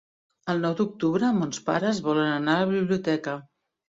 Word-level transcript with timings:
El 0.53 0.61
nou 0.63 0.71
d'octubre 0.79 1.27
mons 1.41 1.59
pares 1.67 2.01
volen 2.09 2.31
anar 2.39 2.57
a 2.57 2.63
la 2.65 2.71
biblioteca. 2.73 3.37